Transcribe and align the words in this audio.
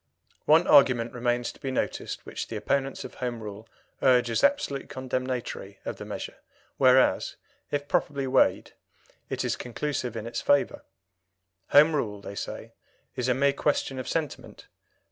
One 0.45 0.65
argument 0.65 1.13
remains 1.13 1.51
to 1.51 1.59
be 1.59 1.69
noticed 1.69 2.25
which 2.25 2.47
the 2.47 2.55
opponents 2.55 3.03
of 3.03 3.13
Home 3.13 3.43
Rule 3.43 3.69
urge 4.01 4.31
as 4.31 4.43
absolutely 4.43 4.87
condemnatory 4.87 5.77
of 5.85 5.97
the 5.97 6.05
measure, 6.05 6.37
whereas, 6.77 7.35
if 7.69 7.87
properly 7.87 8.25
weighed, 8.25 8.73
it 9.29 9.45
is 9.45 9.55
conclusive 9.55 10.17
in 10.17 10.25
its 10.25 10.41
favour. 10.41 10.83
Home 11.67 11.95
Rule, 11.95 12.19
they 12.19 12.33
say, 12.33 12.73
is 13.15 13.29
a 13.29 13.35
mere 13.35 13.53
question 13.53 13.99
of 13.99 14.07
sentiment. 14.07 14.65